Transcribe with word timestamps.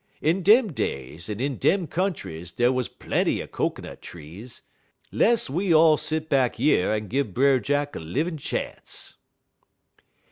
In 0.19 0.41
dem 0.41 0.73
days 0.73 1.29
en 1.29 1.39
in 1.39 1.57
dem 1.59 1.85
countries 1.85 2.51
dey 2.51 2.69
wuz 2.69 2.85
plenty 2.87 3.39
er 3.39 3.45
cocoanut 3.45 4.01
trees. 4.01 4.63
Less 5.11 5.47
we 5.47 5.71
all 5.75 5.95
set 5.95 6.27
back 6.27 6.57
yer 6.57 6.91
en 6.91 7.07
give 7.07 7.35
Brer 7.35 7.59
Jack 7.59 7.95
a 7.95 7.99
livin' 7.99 8.39
chance." 8.39 9.17